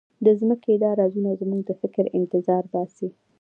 د 0.25 0.27
ځمکې 0.39 0.73
دا 0.83 0.91
رازونه 0.99 1.31
زموږ 1.41 1.61
د 1.65 1.71
فکر 1.81 2.03
انتظار 2.19 2.63
باسي. 2.73 3.07